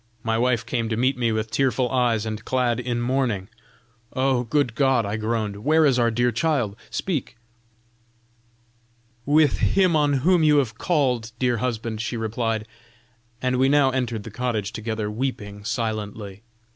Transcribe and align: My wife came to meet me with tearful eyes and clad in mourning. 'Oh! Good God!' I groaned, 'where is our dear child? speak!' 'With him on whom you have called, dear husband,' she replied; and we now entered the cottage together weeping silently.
My 0.23 0.35
wife 0.35 0.65
came 0.65 0.89
to 0.89 0.97
meet 0.97 1.15
me 1.15 1.31
with 1.31 1.51
tearful 1.51 1.91
eyes 1.91 2.25
and 2.25 2.43
clad 2.43 2.79
in 2.79 3.01
mourning. 3.01 3.49
'Oh! 4.13 4.45
Good 4.45 4.73
God!' 4.73 5.05
I 5.05 5.15
groaned, 5.15 5.57
'where 5.57 5.85
is 5.85 5.99
our 5.99 6.09
dear 6.09 6.31
child? 6.31 6.75
speak!' 6.89 7.37
'With 9.27 9.59
him 9.59 9.95
on 9.95 10.13
whom 10.25 10.41
you 10.41 10.57
have 10.57 10.79
called, 10.79 11.33
dear 11.37 11.57
husband,' 11.57 12.01
she 12.01 12.17
replied; 12.17 12.65
and 13.43 13.57
we 13.59 13.69
now 13.69 13.91
entered 13.91 14.23
the 14.23 14.31
cottage 14.31 14.73
together 14.73 15.11
weeping 15.11 15.63
silently. 15.65 16.41